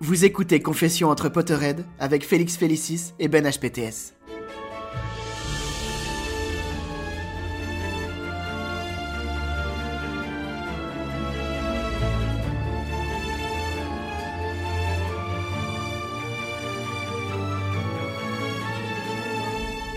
[0.00, 4.12] Vous écoutez Confession entre Potterhead avec Félix Félicis et Ben HPTS.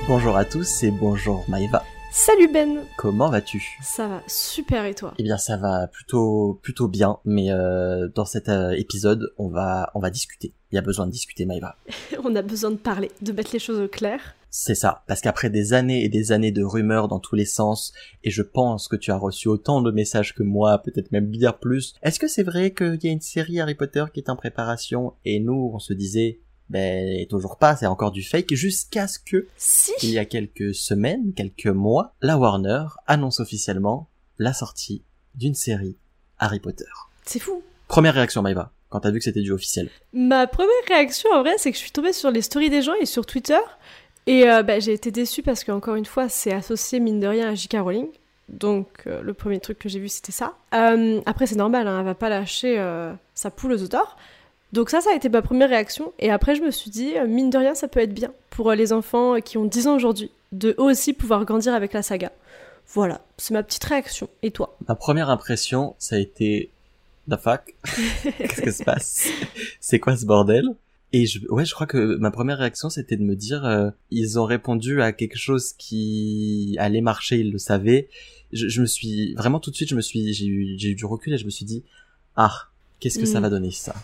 [0.07, 1.83] Bonjour à tous et bonjour Maëva.
[2.11, 3.77] Salut Ben Comment vas-tu?
[3.83, 5.13] Ça va super et toi?
[5.19, 9.91] Eh bien ça va plutôt plutôt bien, mais euh, dans cet euh, épisode on va
[9.93, 10.53] on va discuter.
[10.71, 11.75] Il y a besoin de discuter Maëva.
[12.23, 14.35] On a besoin de parler, de mettre les choses au clair.
[14.49, 17.93] C'est ça, parce qu'après des années et des années de rumeurs dans tous les sens,
[18.23, 21.51] et je pense que tu as reçu autant de messages que moi, peut-être même bien
[21.51, 24.35] plus, est-ce que c'est vrai qu'il y a une série Harry Potter qui est en
[24.35, 25.13] préparation?
[25.25, 29.47] Et nous, on se disait, ben toujours pas, c'est encore du fake, jusqu'à ce que,
[29.57, 34.07] Si il y a quelques semaines, quelques mois, la Warner annonce officiellement
[34.37, 35.03] la sortie
[35.35, 35.97] d'une série
[36.37, 36.85] Harry Potter.
[37.25, 39.89] C'est fou Première réaction Maëva, quand t'as vu que c'était du officiel.
[40.13, 42.93] Ma première réaction en vrai, c'est que je suis tombée sur les stories des gens
[43.01, 43.59] et sur Twitter.
[44.27, 47.49] Et euh, bah, j'ai été déçue parce qu'encore une fois, c'est associé mine de rien
[47.49, 47.77] à J.K.
[47.79, 48.09] Rowling.
[48.49, 50.53] Donc euh, le premier truc que j'ai vu, c'était ça.
[50.73, 54.17] Euh, après, c'est normal, hein, elle va pas lâcher euh, sa poule aux auteurs.
[54.73, 56.13] Donc ça, ça a été ma première réaction.
[56.19, 58.69] Et après, je me suis dit, euh, mine de rien, ça peut être bien pour
[58.69, 62.01] euh, les enfants qui ont 10 ans aujourd'hui, de eux aussi pouvoir grandir avec la
[62.03, 62.31] saga.
[62.93, 64.29] Voilà, c'est ma petite réaction.
[64.43, 64.77] Et toi?
[64.87, 66.69] Ma première impression, ça a été
[67.29, 67.75] the fuck
[68.37, 69.27] Qu'est-ce que se passe?
[69.79, 70.65] C'est quoi ce bordel?
[71.13, 74.39] Et je, ouais, je crois que ma première réaction, c'était de me dire, euh, ils
[74.39, 78.07] ont répondu à quelque chose qui allait marcher, ils le savaient.
[78.53, 80.95] Je, je me suis vraiment tout de suite, je me suis, j'ai eu, j'ai eu
[80.95, 81.83] du recul et je me suis dit,
[82.35, 82.53] ah,
[82.99, 83.43] qu'est-ce que ça Mm.
[83.43, 83.95] va donner ça?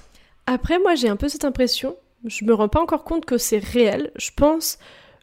[0.47, 1.95] Après, moi, j'ai un peu cette impression.
[2.25, 4.11] Je me rends pas encore compte que c'est réel.
[4.15, 4.77] Je pense,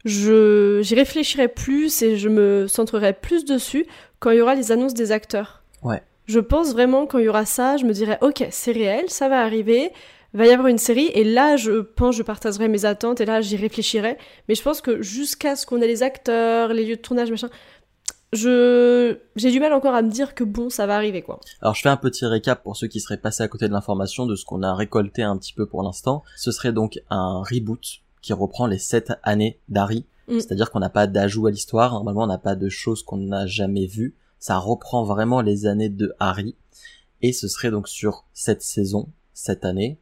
[0.05, 3.87] je j'y réfléchirai plus et je me centrerai plus dessus
[4.19, 5.63] quand il y aura les annonces des acteurs.
[5.83, 6.03] Ouais.
[6.27, 9.29] Je pense vraiment quand il y aura ça, je me dirai ok, c'est réel, ça
[9.29, 9.91] va arriver,
[10.35, 13.41] va y avoir une série et là, je pense, je partagerai mes attentes et là,
[13.41, 14.17] j'y réfléchirai.
[14.49, 17.51] Mais je pense que jusqu'à ce qu'on ait les acteurs, les lieux de tournage, machin,
[18.33, 21.41] je j'ai du mal encore à me dire que bon, ça va arriver quoi.
[21.61, 24.27] Alors je fais un petit récap pour ceux qui seraient passés à côté de l'information
[24.27, 26.23] de ce qu'on a récolté un petit peu pour l'instant.
[26.37, 30.07] Ce serait donc un reboot qui reprend les sept années d'Harry.
[30.29, 30.41] Mm.
[30.41, 33.47] C'est-à-dire qu'on n'a pas d'ajout à l'histoire, normalement on n'a pas de choses qu'on n'a
[33.47, 34.15] jamais vues.
[34.39, 36.57] Ça reprend vraiment les années de Harry.
[37.21, 39.99] Et ce serait donc sur cette saison, cette année.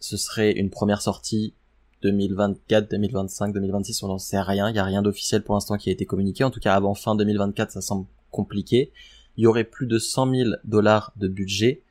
[0.00, 1.54] Ce serait une première sortie
[2.02, 4.68] 2024, 2025, 2026, on n'en sait rien.
[4.68, 6.44] Il n'y a rien d'officiel pour l'instant qui a été communiqué.
[6.44, 8.92] En tout cas, avant fin 2024, ça semble compliqué.
[9.36, 11.82] Il y aurait plus de 100 000 dollars de budget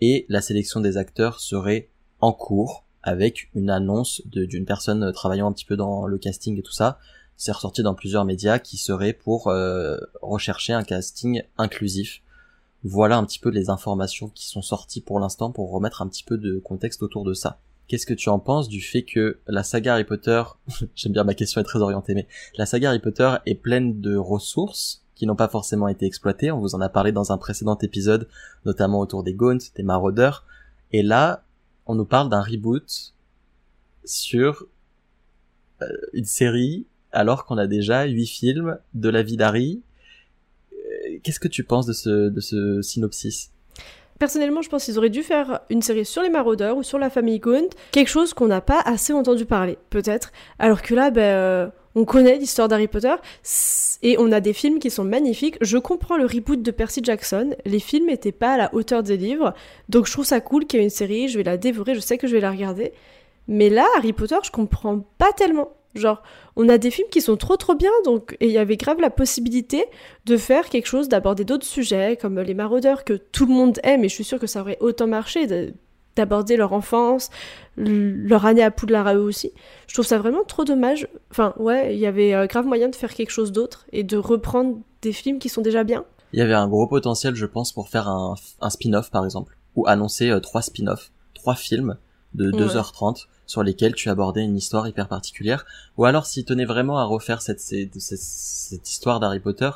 [0.00, 1.88] et la sélection des acteurs serait
[2.20, 6.62] en cours avec une annonce d'une personne travaillant un petit peu dans le casting et
[6.62, 6.98] tout ça.
[7.36, 12.22] C'est ressorti dans plusieurs médias qui serait pour euh, rechercher un casting inclusif.
[12.82, 16.24] Voilà un petit peu les informations qui sont sorties pour l'instant pour remettre un petit
[16.24, 17.60] peu de contexte autour de ça.
[17.88, 20.42] Qu'est-ce que tu en penses du fait que la saga Harry Potter,
[20.94, 24.16] j'aime bien ma question est très orientée, mais la saga Harry Potter est pleine de
[24.16, 26.50] ressources qui n'ont pas forcément été exploitées.
[26.50, 28.28] On vous en a parlé dans un précédent épisode,
[28.64, 30.44] notamment autour des Gaunts, des Maraudeurs.
[30.92, 31.44] Et là,
[31.86, 33.14] on nous parle d'un reboot
[34.04, 34.66] sur
[35.82, 39.82] euh, une série alors qu'on a déjà huit films de la vie d'Harry.
[40.72, 43.50] Euh, Qu'est-ce que tu penses de ce, de ce synopsis?
[44.18, 47.10] Personnellement, je pense qu'ils auraient dû faire une série sur les maraudeurs ou sur la
[47.10, 50.32] famille Gaunt, quelque chose qu'on n'a pas assez entendu parler, peut-être.
[50.58, 53.14] Alors que là, ben, euh, on connaît l'histoire d'Harry Potter
[54.02, 55.56] et on a des films qui sont magnifiques.
[55.60, 57.54] Je comprends le reboot de Percy Jackson.
[57.64, 59.54] Les films n'étaient pas à la hauteur des livres,
[59.88, 61.28] donc je trouve ça cool qu'il y ait une série.
[61.28, 62.92] Je vais la dévorer, je sais que je vais la regarder.
[63.48, 65.70] Mais là, Harry Potter, je comprends pas tellement.
[65.96, 66.22] Genre,
[66.56, 69.00] on a des films qui sont trop trop bien, donc et il y avait grave
[69.00, 69.84] la possibilité
[70.26, 74.04] de faire quelque chose, d'aborder d'autres sujets comme les maraudeurs que tout le monde aime,
[74.04, 75.46] et je suis sûre que ça aurait autant marché
[76.16, 77.30] d'aborder leur enfance,
[77.76, 79.52] leur année à Poudlard à eux aussi.
[79.86, 81.08] Je trouve ça vraiment trop dommage.
[81.30, 84.16] Enfin, ouais, il y avait euh, grave moyen de faire quelque chose d'autre et de
[84.16, 86.04] reprendre des films qui sont déjà bien.
[86.32, 88.34] Il y avait un gros potentiel, je pense, pour faire un,
[88.68, 91.96] spin-off, par exemple, ou annoncer euh, trois spin-offs, trois films
[92.34, 95.64] de 2h30 sur lesquels tu abordais une histoire hyper particulière.
[95.96, 99.70] Ou alors s'il tenait vraiment à refaire cette, cette, cette, histoire d'Harry Potter,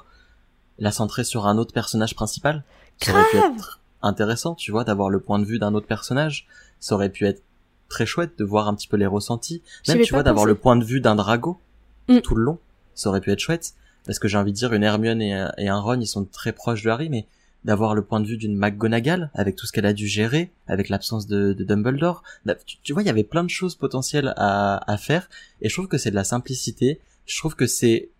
[0.78, 2.64] la centrer sur un autre personnage principal,
[3.00, 6.46] ça aurait pu être intéressant, tu vois, d'avoir le point de vue d'un autre personnage.
[6.81, 7.43] Ça aurait pu être
[7.88, 9.62] très chouette de voir un petit peu les ressentis.
[9.88, 11.61] Même, tu vois, d'avoir le point de vue d'un Drago
[12.08, 12.20] mm.
[12.20, 12.58] tout le long.
[12.94, 13.75] Ça aurait pu être chouette.
[14.06, 16.52] Parce que j'ai envie de dire, une Hermione et et un Ron, ils sont très
[16.52, 17.26] proches de Harry, mais
[17.65, 20.89] d'avoir le point de vue d'une McGonagall avec tout ce qu'elle a dû gérer, avec
[20.89, 22.23] l'absence de, Dumbledore.
[22.47, 25.29] Bah, tu, vois, il y avait plein de choses potentielles à, à faire,
[25.61, 27.01] et je trouve que c'est de la simplicité.
[27.27, 28.11] Je trouve que c'est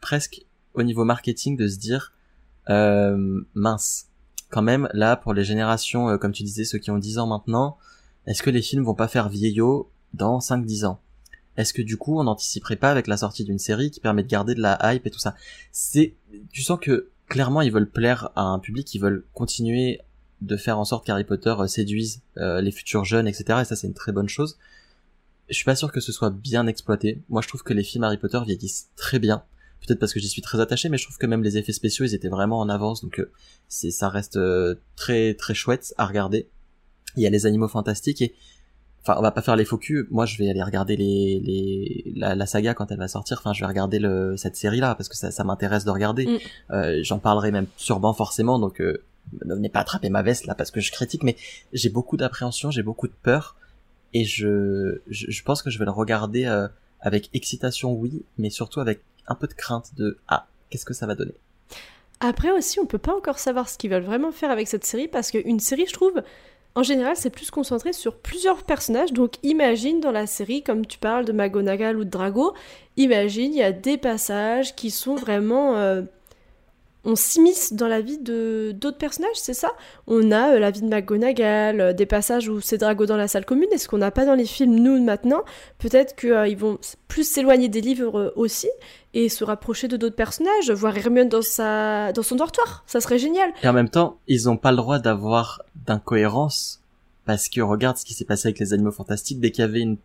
[0.00, 2.12] presque au niveau marketing de se dire
[2.70, 4.06] euh, mince.
[4.50, 7.26] Quand même, là, pour les générations, euh, comme tu disais, ceux qui ont 10 ans
[7.26, 7.78] maintenant,
[8.26, 11.00] est-ce que les films vont pas faire vieillot dans 5-10 ans?
[11.56, 14.28] Est-ce que du coup, on n'anticiperait pas avec la sortie d'une série qui permet de
[14.28, 15.34] garder de la hype et tout ça?
[15.72, 16.14] C'est,
[16.52, 20.00] tu sens que clairement ils veulent plaire à un public, ils veulent continuer
[20.42, 23.60] de faire en sorte qu'Harry Potter euh, séduise euh, les futurs jeunes, etc.
[23.62, 24.58] Et ça c'est une très bonne chose.
[25.48, 27.22] Je suis pas sûr que ce soit bien exploité.
[27.28, 29.44] Moi je trouve que les films Harry Potter vieillissent très bien.
[29.80, 32.04] Peut-être parce que j'y suis très attaché, mais je trouve que même les effets spéciaux
[32.04, 33.30] ils étaient vraiment en avance, donc euh,
[33.68, 34.38] c'est ça reste
[34.96, 36.48] très très chouette à regarder.
[37.16, 38.34] Il y a les animaux fantastiques et
[39.06, 40.06] enfin on va pas faire les faux culs.
[40.10, 43.38] Moi je vais aller regarder les, les la, saga quand elle va sortir.
[43.38, 46.26] Enfin je vais regarder le cette série là parce que ça, ça m'intéresse de regarder.
[46.26, 46.38] Mm.
[46.72, 48.58] euh, j'en parlerai même sûrement forcément.
[48.58, 49.02] Donc euh,
[49.44, 51.22] ne venez pas attraper ma veste là parce que je critique.
[51.22, 51.36] Mais
[51.72, 53.56] j'ai beaucoup d'appréhension j'ai beaucoup de peur.
[54.12, 56.68] Et je, je, pense que je vais le regarder euh,
[57.00, 61.06] avec excitation oui mais surtout avec un peu de crainte de ah qu'est-ce que ça
[61.06, 61.34] va donner?
[62.20, 65.08] Après aussi on peut pas encore savoir ce qu'ils veulent vraiment faire avec cette série
[65.08, 66.22] parce qu'une série je trouve
[66.76, 69.12] en général, c'est plus concentré sur plusieurs personnages.
[69.12, 72.52] Donc imagine dans la série, comme tu parles de McGonagall ou de Drago,
[72.96, 76.02] imagine il y a des passages qui sont vraiment euh,
[77.06, 79.70] on s'immisce dans la vie de d'autres personnages, c'est ça?
[80.06, 83.28] On a euh, la vie de McGonagall, euh, des passages où c'est Drago dans la
[83.28, 85.42] salle commune, et ce qu'on n'a pas dans les films, nous, maintenant?
[85.78, 88.68] Peut-être qu'ils vont plus s'éloigner des livres aussi,
[89.14, 92.12] et se rapprocher de d'autres personnages, voir Hermione dans, sa...
[92.12, 93.50] dans son dortoir, ça serait génial.
[93.62, 96.82] Et en même temps, ils n'ont pas le droit d'avoir d'incohérence,
[97.24, 99.80] parce que regarde ce qui s'est passé avec les animaux fantastiques, dès qu'il y avait
[99.80, 99.96] une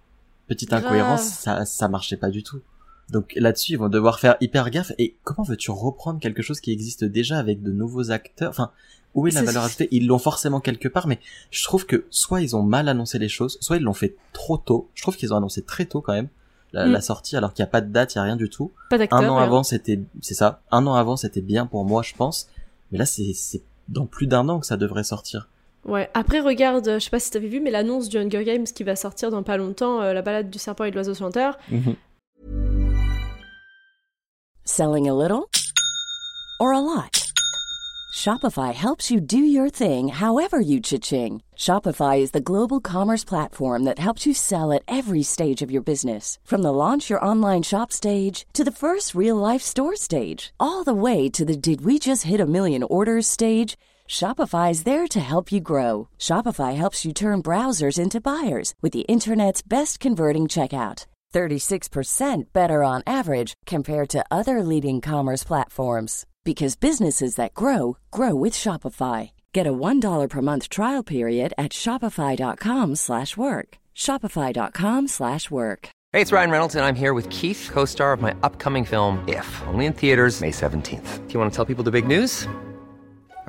[0.48, 2.62] petite incohérence, ça, ça marchait pas du tout.
[3.10, 4.94] Donc là-dessus, ils vont devoir faire hyper gaffe.
[4.98, 8.50] Et comment veux-tu reprendre quelque chose qui existe déjà avec de nouveaux acteurs?
[8.50, 8.72] Enfin,
[9.14, 9.90] où est la valeur ajoutée?
[9.92, 11.20] Ils l'ont forcément quelque part, mais
[11.52, 14.58] je trouve que soit ils ont mal annoncé les choses, soit ils l'ont fait trop
[14.58, 14.90] tôt.
[14.94, 16.30] Je trouve qu'ils ont annoncé très tôt quand même
[16.72, 17.02] la, mm.
[17.02, 18.72] sortie, alors qu'il n'y a pas de date, il n'y a rien du tout.
[18.90, 20.62] Pas Un an avant, c'était, c'est ça.
[20.72, 22.48] Un an avant, c'était bien pour moi, je pense.
[22.92, 25.50] Mais là, c'est, c'est dans plus d'un an que ça devrait sortir.
[25.86, 26.10] Ouais.
[26.14, 28.96] Après, regarde, je sais pas si t'avais vu, mais l'annonce du Hunger Games qui va
[28.96, 31.58] sortir dans pas longtemps, euh, la balade du serpent et de l'oiseau chanteur.
[31.72, 31.96] Mhm.
[34.64, 35.48] Selling a little
[36.60, 37.32] or a lot?
[38.14, 41.42] Shopify helps you do your thing however you cha-ching.
[41.58, 45.82] Shopify is the global commerce platform that helps you sell at every stage of your
[45.82, 46.38] business.
[46.44, 50.84] From the launch your online shop stage to the first real life store stage, all
[50.84, 53.78] the way to the did we just hit a million orders stage.
[54.12, 56.10] Shopify is there to help you grow.
[56.20, 61.06] Shopify helps you turn browsers into buyers with the internet's best converting checkout.
[61.34, 68.36] 36% better on average compared to other leading commerce platforms because businesses that grow grow
[68.36, 69.32] with Shopify.
[69.54, 73.68] Get a $1 per month trial period at shopify.com/work.
[73.96, 75.82] shopify.com/work.
[76.14, 79.48] Hey, it's Ryan Reynolds and I'm here with Keith, co-star of my upcoming film If,
[79.68, 81.10] only in theaters May 17th.
[81.28, 82.46] Do you want to tell people the big news?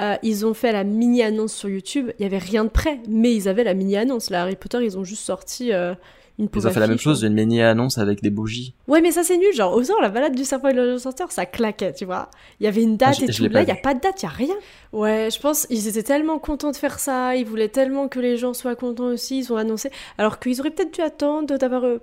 [0.00, 2.10] Euh, ils ont fait la mini-annonce sur YouTube.
[2.18, 4.30] Il y avait rien de prêt, mais ils avaient la mini-annonce.
[4.30, 5.94] Là, Harry Potter, ils ont juste sorti euh,
[6.38, 8.74] une Ils ont fait la même chose, une mini-annonce avec des bougies.
[8.86, 9.52] Ouais, mais ça c'est nul.
[9.52, 12.30] Genre, autant la balade du serpent et de l'ascenseur, ça claquait, tu vois.
[12.60, 13.42] Il y avait une date Ah, et je tout.
[13.42, 14.54] l'ai Là, pas il y a pas de date, il y a rien.
[14.92, 17.34] Ouais, je pense ils étaient tellement contents de faire ça.
[17.34, 19.38] Ils voulaient tellement que les gens soient contents aussi.
[19.38, 19.90] Ils ont annoncé.
[20.16, 21.98] Alors qu'ils auraient peut-être dû attendre d'avoir euh,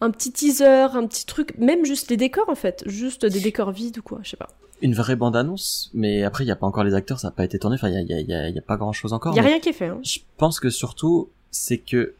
[0.00, 3.70] un petit teaser, un petit truc, même juste les décors en fait, juste des décors
[3.70, 4.48] vides ou quoi, je sais pas.
[4.82, 7.44] Une vraie bande-annonce, mais après, il n'y a pas encore les acteurs, ça n'a pas
[7.44, 9.12] été tourné, enfin, il y a, y a- y a- il y a pas grand-chose
[9.12, 9.32] encore.
[9.32, 9.86] Il y a rien qui est fait.
[9.86, 10.00] Hein.
[10.02, 12.14] Je pense que surtout, c'est que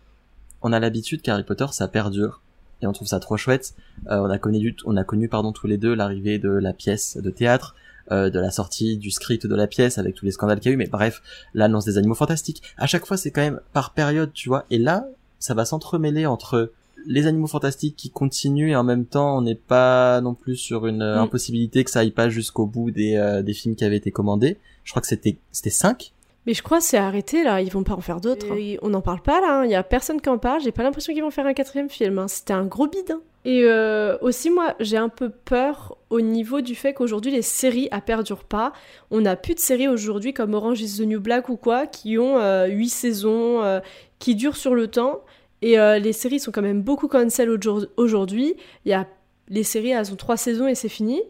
[0.63, 2.41] on a l'habitude qu'Harry Potter, ça perdure.
[2.83, 3.75] Et on trouve ça trop chouette.
[4.11, 7.17] Euh, on a connu, on a connu pardon tous les deux l'arrivée de la pièce
[7.17, 7.75] de théâtre,
[8.13, 10.73] euh, de la sortie du script de la pièce avec tous les scandales qu'il y
[10.73, 10.77] a eu.
[10.77, 11.23] Mais bref,
[11.55, 12.63] l'annonce des Animaux Fantastiques.
[12.77, 14.65] À chaque fois, c'est quand même par période, tu vois.
[14.71, 15.07] Et là,
[15.39, 16.73] ça va s'entremêler entre
[17.07, 20.87] les Animaux Fantastiques qui continuent et en même temps, on n'est pas non plus sur
[20.87, 21.25] une euh, Mm.
[21.25, 24.59] impossibilité que ça aille pas jusqu'au bout des, euh, des films qui avaient été commandés.
[24.85, 26.13] Je crois que c'était c'était cinq.
[26.47, 28.53] Mais je crois que c'est arrêté là, ils vont pas en faire d'autres.
[28.53, 28.77] hein.
[28.83, 29.65] On n'en parle pas là, hein.
[29.65, 31.89] il y a personne qui en parle, j'ai pas l'impression qu'ils vont faire un quatrième
[31.89, 32.19] film.
[32.19, 32.29] hein.
[32.29, 33.13] C'était un gros bide.
[33.13, 33.21] hein.
[33.47, 37.89] Et euh, aussi, moi, j'ai un peu peur au niveau du fait qu'aujourd'hui les séries
[37.91, 38.73] à perdurent pas.
[39.11, 42.17] On n'a plus de séries aujourd'hui comme Orange is the New Black ou quoi, qui
[42.19, 43.81] ont euh, huit saisons, euh,
[44.19, 45.21] qui durent sur le temps.
[45.65, 48.55] Et euh, les séries sont quand même beaucoup cancel aujourd- aujourd'hui.
[48.85, 49.09] Il y a
[49.49, 51.23] les séries, elles ont trois saisons et c'est fini.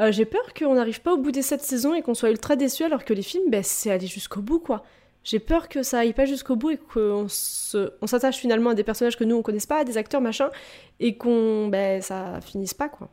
[0.00, 2.56] Euh, j'ai peur qu'on n'arrive pas au bout des sept saisons et qu'on soit ultra
[2.56, 4.82] déçus alors que les films, ben, c'est aller jusqu'au bout, quoi.
[5.24, 9.18] J'ai peur que ça aille pas jusqu'au bout et qu'on s'attache finalement à des personnages
[9.18, 10.50] que nous on connaisse pas, à des acteurs machin,
[11.00, 13.10] et qu'on ben ça finisse pas quoi.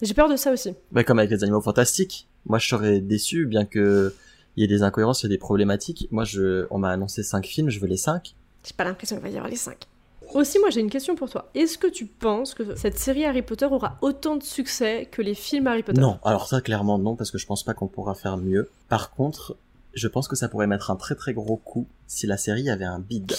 [0.00, 0.72] J'ai peur de ça aussi.
[0.92, 2.26] Bah, comme avec les animaux fantastiques.
[2.46, 4.14] Moi, je serais déçu, bien que
[4.56, 6.08] il y ait des incohérences, il y des problématiques.
[6.10, 8.34] Moi, je, on m'a annoncé cinq films, je veux les cinq.
[8.64, 9.86] J'ai pas l'impression qu'il va y avoir les cinq.
[10.34, 11.50] Aussi, moi j'ai une question pour toi.
[11.54, 15.34] Est-ce que tu penses que cette série Harry Potter aura autant de succès que les
[15.34, 16.00] films Harry Potter?
[16.00, 18.70] Non, alors ça, clairement, non, parce que je pense pas qu'on pourra faire mieux.
[18.88, 19.56] Par contre,
[19.94, 22.84] je pense que ça pourrait mettre un très très gros coup si la série avait
[22.84, 23.32] un bid.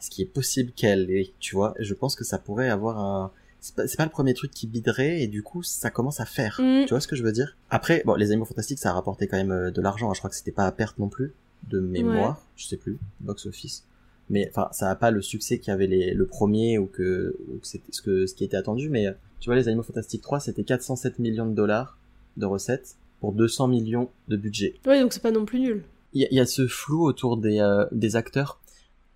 [0.00, 1.74] Ce qui est possible qu'elle ait, tu vois.
[1.78, 5.20] Je pense que ça pourrait avoir un, c'est pas, pas le premier truc qui biderait
[5.20, 6.58] et du coup ça commence à faire.
[6.60, 6.86] Mm.
[6.86, 7.56] Tu vois ce que je veux dire?
[7.68, 10.10] Après, bon, les animaux fantastiques ça a rapporté quand même euh, de l'argent.
[10.10, 10.14] hein.
[10.14, 11.34] Je crois que c'était pas à perte non plus
[11.68, 12.40] de mémoire.
[12.56, 13.84] Je sais plus, box office.
[14.30, 17.36] Mais enfin, ça a pas le succès qu'il y avait les, le premier ou que,
[17.48, 18.88] ou que c'était ce que ce qui était attendu.
[18.88, 21.98] Mais euh, tu vois, les animaux fantastiques 3 c'était 407 millions de dollars
[22.36, 24.74] de recettes pour 200 millions de budget.
[24.86, 25.82] Ouais, donc c'est pas non plus nul.
[26.14, 28.60] Il y, a- il y a ce flou autour des, euh, des acteurs.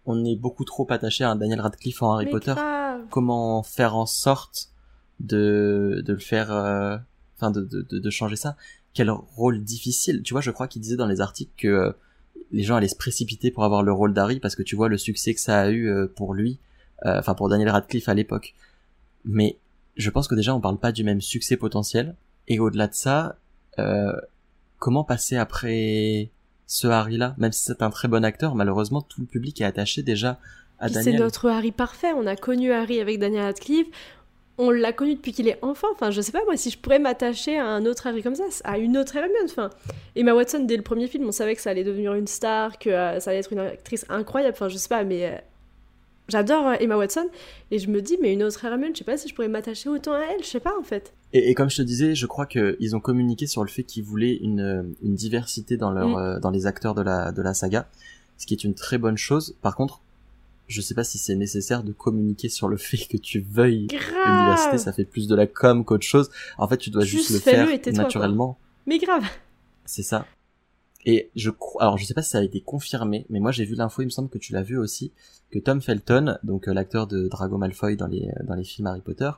[0.06, 3.00] On est beaucoup trop attaché à un Daniel Radcliffe en Harry Mais Potter grave.
[3.11, 4.68] comment faire en sorte
[5.21, 6.97] de, de le faire, euh,
[7.37, 8.56] enfin de, de, de, de changer ça?
[8.92, 10.23] Quel rôle difficile.
[10.23, 11.94] Tu vois, je crois qu'il disait dans les articles que
[12.53, 14.99] les gens allaient se précipiter pour avoir le rôle d'Harry parce que tu vois le
[14.99, 16.59] succès que ça a eu euh, pour lui,
[17.07, 18.55] euh, enfin pour Daniel Radcliffe à l'époque.
[19.25, 19.59] Mais
[19.97, 22.15] je pense que déjà on parle pas du même succès potentiel.
[22.49, 23.37] Et au-delà de ça,
[23.79, 24.13] euh,
[24.79, 26.31] comment passer après
[26.67, 30.03] ce Harry-là, même si c'est un très bon acteur, malheureusement tout le public est attaché
[30.03, 30.39] déjà
[30.79, 31.21] à Puis c'est Daniel.
[31.23, 32.13] notre Harry parfait.
[32.15, 33.89] On a connu Harry avec Daniel Radcliffe.
[34.57, 35.89] On l'a connu depuis qu'il est enfant.
[35.93, 38.45] Enfin, je sais pas moi si je pourrais m'attacher à un autre Harry comme ça,
[38.65, 39.47] à une autre Hermione.
[39.47, 39.71] Enfin,
[40.15, 42.89] Emma Watson dès le premier film, on savait que ça allait devenir une star, que
[42.91, 44.55] euh, ça allait être une actrice incroyable.
[44.55, 45.37] Enfin, je sais pas, mais euh,
[46.29, 47.27] j'adore euh, Emma Watson
[47.71, 49.89] et je me dis mais une autre Hermione, je sais pas si je pourrais m'attacher
[49.89, 50.43] autant à elle.
[50.43, 51.13] Je sais pas en fait.
[51.33, 54.05] Et, et comme je te disais, je crois qu'ils ont communiqué sur le fait qu'ils
[54.05, 56.17] voulaient une, une diversité dans leur, Mm.
[56.17, 57.89] euh, dans les acteurs de la, de la saga,
[58.39, 59.57] ce qui est une très bonne chose.
[59.63, 60.01] Par contre,
[60.66, 64.76] je sais pas si c'est nécessaire de communiquer sur le fait que tu veuilles Grave.
[64.78, 66.30] ça fait plus de la com qu'autre chose.
[66.59, 68.59] En fait, tu dois juste, Juste le faire tais-toi, naturellement.
[68.87, 69.25] Mais grave.
[69.85, 70.26] C'est ça.
[71.06, 73.64] Et je crois, alors je sais pas si ça a été confirmé, mais moi j'ai
[73.66, 75.12] vu l'info, il me semble que tu l'as vu aussi,
[75.50, 79.02] que Tom Felton, donc euh, l'acteur de Drago Malfoy dans les, dans les films Harry
[79.02, 79.30] Potter,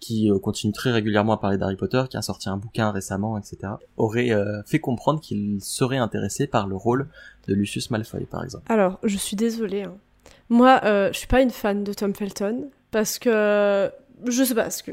[0.00, 3.38] qui euh, continue très régulièrement à parler d'Harry Potter, qui a sorti un bouquin récemment,
[3.38, 7.08] etc., aurait euh, fait comprendre qu'il serait intéressé par le rôle
[7.46, 8.64] de Lucius Malfoy, par exemple.
[8.70, 9.82] Alors, je suis désolée.
[9.82, 9.96] hein.
[10.48, 13.90] Moi, euh, je suis pas une fan de Tom Felton parce que
[14.26, 14.92] je sais pas parce que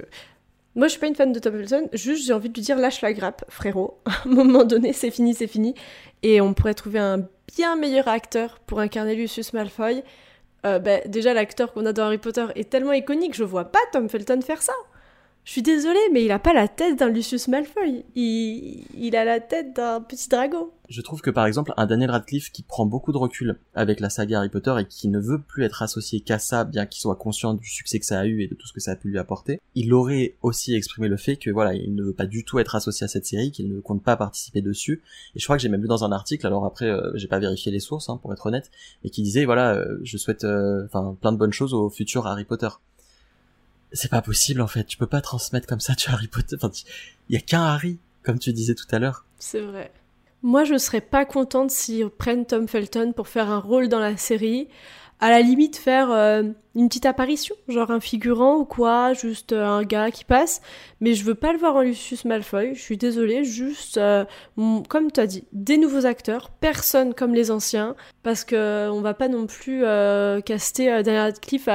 [0.76, 1.90] moi je suis pas une fan de Tom Felton.
[1.94, 4.00] Juste j'ai envie de lui dire lâche la grappe, frérot.
[4.06, 5.74] À un moment donné, c'est fini, c'est fini.
[6.24, 10.04] Et on pourrait trouver un bien meilleur acteur pour incarner Lucius Malfoy.
[10.66, 13.80] Euh, ben, déjà l'acteur qu'on a dans Harry Potter est tellement iconique, je vois pas
[13.94, 14.74] Tom Felton faire ça.
[15.46, 18.04] Je suis désolée, mais il a pas la tête d'un Lucius Malfoy.
[18.16, 20.72] Il, il a la tête d'un petit dragon.
[20.90, 24.10] Je trouve que par exemple un Daniel Radcliffe qui prend beaucoup de recul avec la
[24.10, 27.16] saga Harry Potter et qui ne veut plus être associé qu'à ça, bien qu'il soit
[27.16, 29.10] conscient du succès que ça a eu et de tout ce que ça a pu
[29.10, 32.44] lui apporter, il aurait aussi exprimé le fait que voilà, il ne veut pas du
[32.44, 35.04] tout être associé à cette série, qu'il ne compte pas participer dessus.
[35.36, 37.40] Et je crois que j'ai même lu dans un article, alors après euh, j'ai pas
[37.40, 38.72] vérifié les sources hein, pour être honnête,
[39.04, 42.25] mais qui disait voilà, euh, je souhaite euh, enfin plein de bonnes choses au futur
[42.25, 42.70] Harry Potter.
[43.92, 46.56] C'est pas possible en fait, tu peux pas transmettre comme ça tu Harry Potter.
[46.56, 46.72] Enfin,
[47.30, 49.25] il y a qu'un Harry, comme tu disais tout à l'heure.
[49.39, 49.92] C'est vrai.
[50.42, 54.18] Moi, je serais pas contente s'ils prennent Tom Felton pour faire un rôle dans la
[54.18, 54.68] série.
[55.20, 56.44] à la limite faire euh,
[56.75, 60.62] une petite apparition, genre un figurant ou quoi, juste euh, un gars qui passe,
[61.00, 64.25] mais je veux pas le voir en Lucius Malfoy, je suis désolée, juste, euh,
[64.89, 69.13] comme tu as dit, des nouveaux acteurs, personne comme les anciens, parce que on va
[69.13, 69.84] pas non plus
[70.44, 71.70] caster Daniel Radcliffe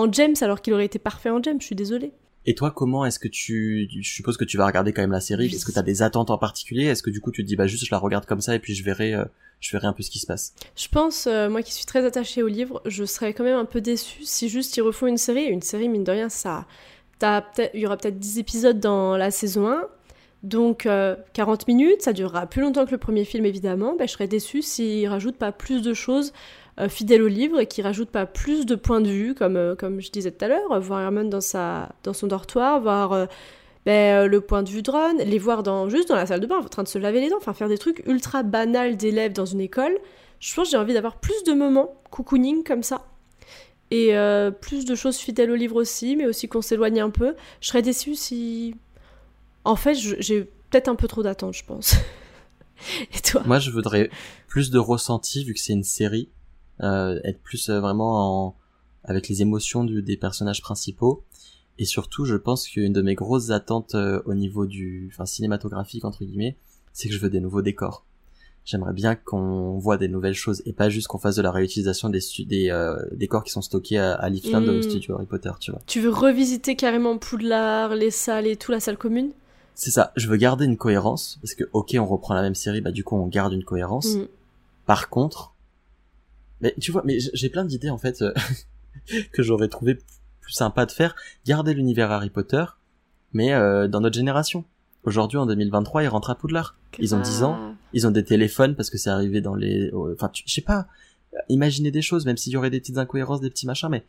[0.00, 2.12] en James alors qu'il aurait été parfait en James, je suis désolée.
[2.46, 5.20] Et toi, comment est-ce que tu, je suppose que tu vas regarder quand même la
[5.20, 5.46] série.
[5.46, 7.54] Est-ce que tu as des attentes en particulier Est-ce que du coup tu te dis
[7.54, 9.24] bah juste je la regarde comme ça et puis je verrai, euh,
[9.60, 10.54] je verrai un peu ce qui se passe?
[10.74, 13.66] Je pense, euh, moi qui suis très attachée au livre, je serais quand même un
[13.66, 15.44] peu déçue si juste ils refont une série.
[15.44, 16.66] Une série mine de rien, ça,
[17.74, 19.82] il y aura peut-être 10 épisodes dans la saison 1.
[20.42, 20.88] Donc
[21.34, 23.94] 40 euh, minutes, ça durera plus longtemps que le premier film évidemment.
[23.98, 26.32] Ben, je serais déçue s'ils rajoutent pas plus de choses
[26.78, 29.74] euh, fidèle au livre et qui rajoute pas plus de points de vue, comme, euh,
[29.74, 33.28] comme je disais tout à l'heure, voir Hermione dans, sa, dans son dortoir, voir
[33.84, 36.46] ben, le point de vue de Ron, les voir dans, juste dans la salle de
[36.46, 39.34] bain en train de se laver les dents, enfin faire des trucs ultra banals d'élèves
[39.34, 39.98] dans une école.
[40.38, 43.04] Je pense que j'ai envie d'avoir plus de moments cocooning comme ça.
[43.90, 44.14] Et
[44.60, 47.34] plus de choses fidèles au livre aussi, mais aussi qu'on s'éloigne un peu.
[47.60, 48.74] Je serais déçue si...
[49.70, 51.94] En fait, j'ai peut-être un peu trop d'attentes, je pense.
[53.14, 53.44] Et toi?
[53.46, 54.10] Moi, je voudrais
[54.48, 56.28] plus de ressenti vu que c'est une série
[56.82, 58.56] euh, être plus euh, vraiment en,
[59.04, 61.22] avec les émotions du, des personnages principaux.
[61.78, 66.04] Et surtout, je pense qu'une de mes grosses attentes euh, au niveau du, enfin cinématographique
[66.04, 66.56] entre guillemets,
[66.92, 68.04] c'est que je veux des nouveaux décors.
[68.64, 72.08] J'aimerais bien qu'on voit des nouvelles choses et pas juste qu'on fasse de la réutilisation
[72.08, 72.72] des, des
[73.12, 74.82] décors qui sont stockés à, à au hmm.
[74.82, 75.80] studio Harry Potter, tu vois.
[75.86, 79.30] Tu veux revisiter carrément Poudlard, les salles et tout, la salle commune?
[79.80, 80.12] C'est ça.
[80.14, 83.02] Je veux garder une cohérence parce que ok, on reprend la même série, bah du
[83.02, 84.14] coup on garde une cohérence.
[84.14, 84.26] Hmm.
[84.84, 85.54] Par contre,
[86.60, 88.34] mais tu vois, mais j'ai plein d'idées en fait euh,
[89.32, 89.98] que j'aurais trouvé
[90.42, 91.16] plus sympa de faire.
[91.46, 92.62] Garder l'univers Harry Potter,
[93.32, 94.66] mais euh, dans notre génération.
[95.04, 96.76] Aujourd'hui, en 2023, ils rentrent à Poudlard.
[96.98, 99.90] Ils ont 10 ans, ils ont des téléphones parce que c'est arrivé dans les...
[100.12, 100.88] Enfin, je sais pas,
[101.48, 104.04] imaginer des choses, même s'il y aurait des petites incohérences, des petits machins, mais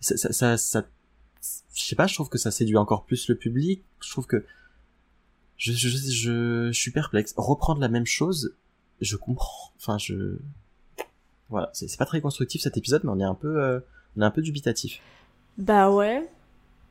[0.00, 0.84] ça, ça, ça, ça
[1.72, 3.84] je sais pas, je trouve que ça séduit encore plus le public.
[4.00, 4.44] Je trouve que
[5.56, 7.34] je, je, je, je suis perplexe.
[7.36, 8.54] Reprendre la même chose,
[9.00, 9.72] je comprends.
[9.76, 10.38] Enfin, je,
[11.50, 13.80] voilà, c'est pas très constructif cet épisode, mais on est un peu, euh,
[14.16, 15.00] on est un peu dubitatif.
[15.58, 16.28] Bah ouais.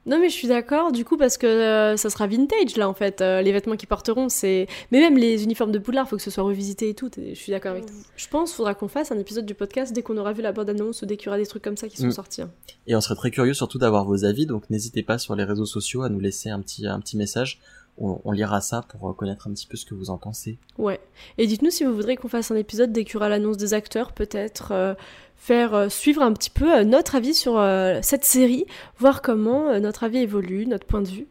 [0.05, 2.93] Non mais je suis d'accord du coup parce que euh, ça sera vintage là en
[2.93, 6.21] fait euh, les vêtements qu'ils porteront c'est mais même les uniformes de Poudlard faut que
[6.21, 7.95] ce soit revisité et tout je suis d'accord avec toi.
[8.17, 10.51] Je pense qu'il faudra qu'on fasse un épisode du podcast dès qu'on aura vu la
[10.51, 12.11] bande annonce ou dès qu'il y aura des trucs comme ça qui sont mm.
[12.11, 12.41] sortis.
[12.41, 12.51] Hein.
[12.85, 15.65] Et on serait très curieux surtout d'avoir vos avis donc n'hésitez pas sur les réseaux
[15.65, 17.61] sociaux à nous laisser un petit un petit message
[17.97, 20.57] on, lira ça pour connaître un petit peu ce que vous en pensez.
[20.77, 20.99] Ouais.
[21.37, 23.73] Et dites-nous si vous voudrez qu'on fasse un épisode dès qu'il y aura l'annonce des
[23.73, 24.93] acteurs, peut-être euh,
[25.35, 27.61] faire euh, suivre un petit peu euh, notre avis sur
[28.01, 28.65] cette série,
[28.97, 31.27] voir comment notre avis évolue, notre point de vue.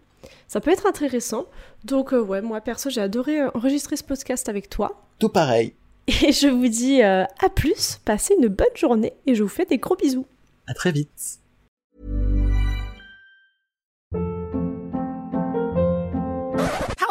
[0.47, 1.47] Ça peut être intéressant.
[1.85, 5.03] Donc ouais, moi perso, j'ai adoré enregistrer ce podcast avec toi.
[5.19, 5.75] Tout pareil.
[6.07, 9.79] Et je vous dis à plus, passez une bonne journée et je vous fais des
[9.79, 10.27] gros bisous.
[10.67, 11.42] À très vite.